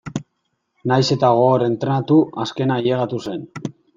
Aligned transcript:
Nahiz 0.91 1.05
eta 1.15 1.29
gogor 1.41 1.67
entrenatu 1.67 2.19
azkena 2.47 2.81
ailegatu 2.81 3.23
zen. 3.29 3.49